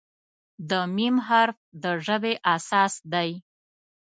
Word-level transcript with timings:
د 0.69 0.71
"م" 0.95 0.95
حرف 1.27 1.57
د 1.83 1.85
ژبې 2.05 2.33
اساس 2.55 2.93
دی. 3.13 3.29